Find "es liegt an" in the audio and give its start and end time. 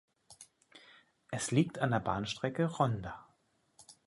1.29-1.91